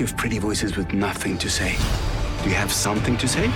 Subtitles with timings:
[0.00, 1.76] of pretty voices with nothing to say.
[2.42, 3.50] Do you have something to say?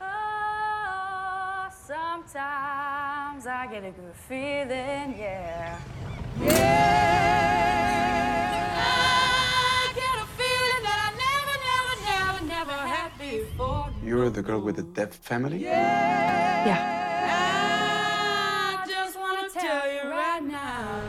[0.00, 5.78] Oh, sometimes I get a good feeling, yeah.
[6.40, 7.00] Yeah.
[8.76, 13.90] I get a feeling that I never, never, never, never had before.
[14.02, 15.58] You're the girl with the deaf family?
[15.58, 16.64] Yeah.
[18.72, 21.02] I just want to tell you right now.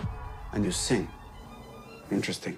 [0.52, 1.07] And you sing.
[2.11, 2.55] Interesting.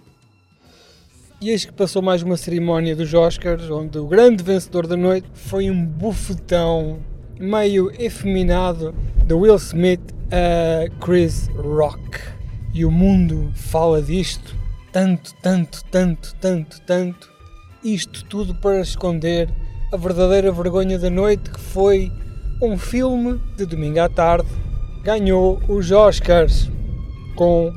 [1.40, 5.28] E eis que passou mais uma cerimónia dos Oscars, onde o grande vencedor da noite
[5.34, 7.00] foi um bufetão
[7.40, 8.96] meio efeminado
[9.28, 12.20] de Will Smith a Chris Rock.
[12.74, 14.56] E o mundo fala disto
[14.92, 17.32] tanto, tanto, tanto, tanto, tanto.
[17.84, 19.50] Isto tudo para esconder
[19.92, 22.12] a verdadeira vergonha da noite que foi
[22.62, 24.48] um filme de domingo à tarde
[25.04, 26.72] ganhou os Oscars
[27.36, 27.74] com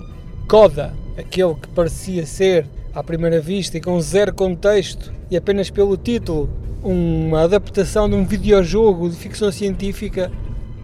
[0.49, 5.97] Coda, aquele que parecia ser à primeira vista e com zero contexto e apenas pelo
[5.97, 6.49] título
[6.83, 10.31] uma adaptação de um videojogo de ficção científica,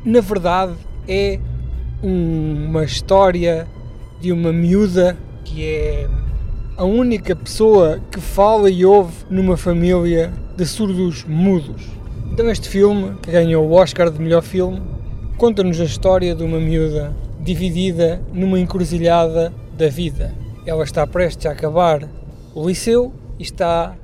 [0.04, 0.74] na verdade
[1.06, 1.38] é
[2.02, 3.68] uma história
[4.20, 6.08] de uma miúda que é
[6.76, 11.82] a única pessoa que fala e ouve numa família de surdos mudos.
[12.32, 14.82] Então este filme, que ganhou o Oscar de melhor filme,
[15.36, 20.34] conta-nos a história de uma miúda dividida numa encruzilhada da vida.
[20.66, 22.08] Ela está prestes a acabar
[22.54, 23.96] o liceu e está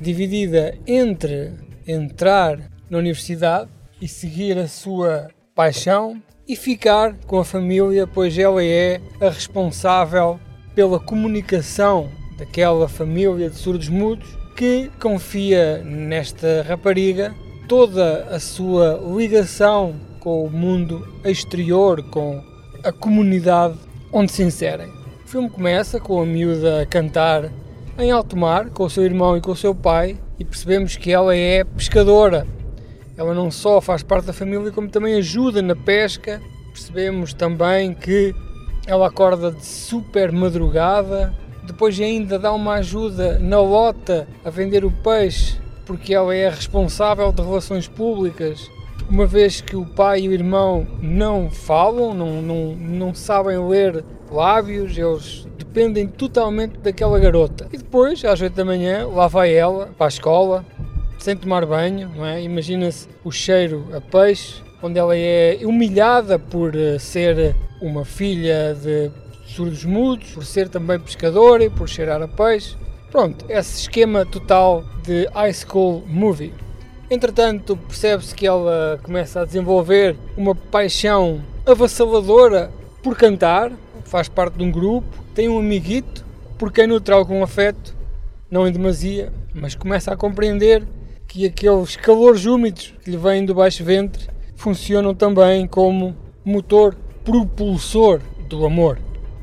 [0.00, 1.52] dividida entre
[1.86, 2.58] entrar
[2.88, 9.00] na universidade e seguir a sua paixão e ficar com a família, pois ela é
[9.20, 10.40] a responsável
[10.74, 12.08] pela comunicação
[12.38, 17.34] daquela família de surdos mudos que confia nesta rapariga
[17.68, 22.42] toda a sua ligação com o mundo exterior, com
[22.82, 23.78] a comunidade
[24.12, 24.99] onde se inserem.
[25.30, 27.52] O filme começa com a miúda a cantar
[27.96, 31.12] em alto mar com o seu irmão e com o seu pai e percebemos que
[31.12, 32.44] ela é pescadora.
[33.16, 36.42] Ela não só faz parte da família, como também ajuda na pesca.
[36.72, 38.34] Percebemos também que
[38.88, 44.90] ela acorda de super madrugada, depois ainda dá uma ajuda na lota a vender o
[44.90, 48.68] peixe, porque ela é responsável de relações públicas,
[49.10, 54.04] uma vez que o pai e o irmão não falam, não, não, não sabem ler
[54.30, 57.66] lábios, eles dependem totalmente daquela garota.
[57.72, 60.64] E depois, às 8 da manhã, lá vai ela para a escola,
[61.18, 62.40] sem tomar banho, não é?
[62.40, 69.10] Imagina-se o cheiro a peixe, onde ela é humilhada por eh, ser uma filha de
[69.44, 72.76] surdos mudos, por ser também pescadora e por cheirar a peixe.
[73.10, 76.54] Pronto, esse esquema total de high school movie.
[77.10, 82.70] Entretanto, percebe-se que ela começa a desenvolver uma paixão avassaladora
[83.02, 83.72] por cantar,
[84.04, 86.24] faz parte de um grupo, tem um amiguito,
[86.56, 87.96] por quem nutre algum afeto,
[88.48, 90.86] não em demasia, mas começa a compreender
[91.26, 96.94] que aqueles calores úmidos que lhe vêm do baixo ventre funcionam também como motor
[97.24, 99.00] propulsor do amor.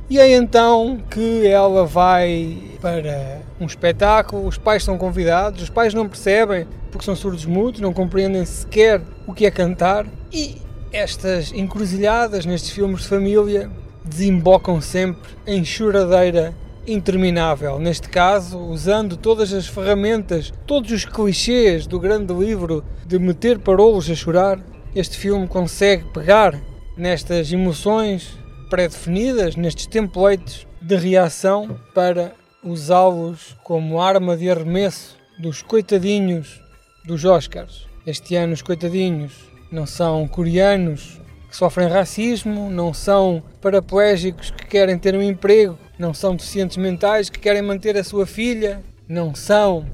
[0.10, 5.94] E é então que ela vai para um espetáculo, os pais são convidados, os pais
[5.94, 10.62] não percebem porque são surdos mudos, não compreendem sequer o que é cantar e
[10.94, 13.70] estas encruzilhadas nestes filmes de família
[14.06, 16.56] desembocam sempre em choradeira
[16.88, 17.78] interminável.
[17.78, 24.10] Neste caso, usando todas as ferramentas, todos os clichês do grande livro de meter parolos
[24.10, 24.58] a chorar,
[24.96, 26.58] este filme consegue pegar
[26.96, 28.38] nestas emoções
[28.70, 32.34] pré-definidas, nestes templates de reação, para
[32.64, 36.62] usá-los como arma de arremesso dos coitadinhos
[37.06, 37.88] dos Oscars.
[38.06, 39.34] Este ano, os coitadinhos
[39.72, 41.20] não são coreanos
[41.50, 47.30] que sofrem racismo, não são paraplégicos que querem ter um emprego, não são deficientes mentais
[47.30, 49.86] que querem manter a sua filha, não são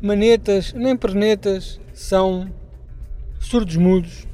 [0.00, 2.50] manetas nem pernetas, são
[3.40, 4.26] surdos mudos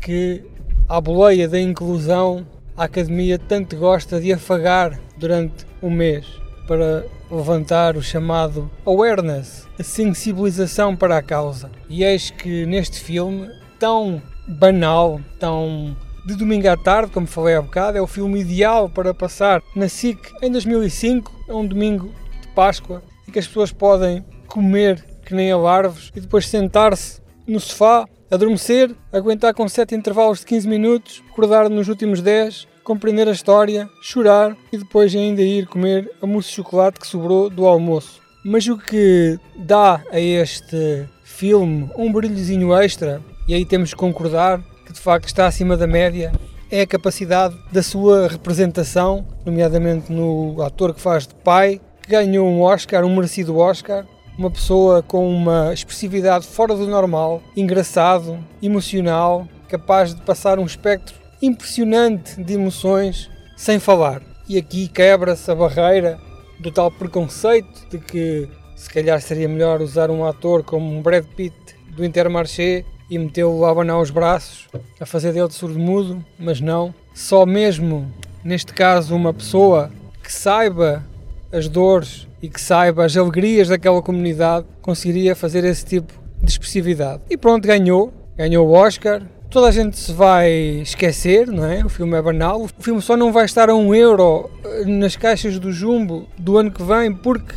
[0.00, 0.42] que,
[0.88, 2.46] à boleia da inclusão,
[2.76, 6.26] a Academia tanto gosta de afagar durante um mês
[6.66, 11.70] para levantar o chamado awareness, a sensibilização para a causa.
[11.88, 13.48] E eis que neste filme,
[13.78, 18.88] tão banal, tão de domingo à tarde, como falei há bocado, é o filme ideal
[18.88, 23.72] para passar na SIC em 2005, é um domingo de Páscoa, em que as pessoas
[23.72, 30.40] podem comer que nem alarves e depois sentar-se no sofá, adormecer, aguentar com 7 intervalos
[30.40, 35.66] de 15 minutos, acordar nos últimos 10, compreender a história, chorar e depois ainda ir
[35.66, 38.22] comer a mousse de chocolate que sobrou do almoço.
[38.42, 44.62] Mas o que dá a este filme um brilhozinho extra, e aí temos que concordar
[44.86, 46.32] que de facto está acima da média,
[46.70, 52.48] é a capacidade da sua representação, nomeadamente no ator que faz de pai, que ganhou
[52.48, 54.06] um Oscar, um merecido Oscar,
[54.36, 61.14] uma pessoa com uma expressividade fora do normal, engraçado, emocional, capaz de passar um espectro
[61.40, 64.22] impressionante de emoções sem falar.
[64.48, 66.18] E aqui quebra-se a barreira
[66.60, 71.24] do tal preconceito de que se calhar seria melhor usar um ator como um Brad
[71.24, 71.54] Pitt
[71.94, 74.68] do Intermarché e metê-lo a abanar os braços,
[74.98, 76.94] a fazer dele de surdo-mudo, mas não.
[77.14, 78.10] Só mesmo,
[78.42, 79.90] neste caso, uma pessoa
[80.22, 81.04] que saiba
[81.52, 86.12] as dores e que saiba as alegrias daquela comunidade conseguiria fazer esse tipo
[86.42, 87.22] de expressividade.
[87.30, 88.12] E pronto, ganhou.
[88.36, 89.22] Ganhou o Oscar.
[89.50, 90.50] Toda a gente se vai
[90.80, 91.84] esquecer, não é?
[91.84, 92.62] O filme é banal.
[92.62, 96.56] O filme só não vai estar a um euro eh, nas caixas do Jumbo do
[96.56, 97.54] ano que vem porque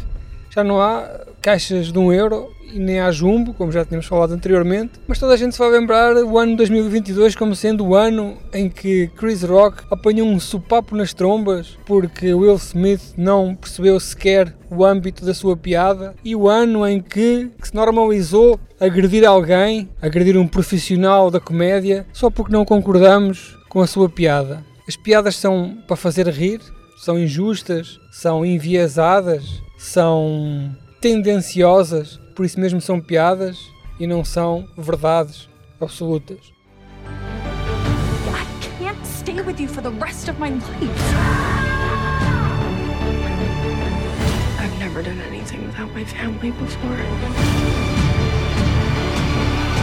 [0.54, 4.34] já não há caixas de um euro e nem há jumbo, como já tínhamos falado
[4.34, 8.36] anteriormente, mas toda a gente se vai lembrar o ano 2022 como sendo o ano
[8.52, 14.56] em que Chris Rock apanhou um supapo nas trombas porque Will Smith não percebeu sequer
[14.72, 19.88] o âmbito da sua piada e o ano em que, que se normalizou agredir alguém,
[20.02, 24.66] agredir um profissional da comédia, só porque não concordamos com a sua piada.
[24.88, 26.60] As piadas são para fazer rir,
[26.98, 33.60] são injustas, são enviesadas, são tendenciosas, por isso mesmo são piadas
[34.00, 35.48] e não são verdades
[35.80, 36.52] absolutas.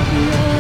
[0.03, 0.52] Love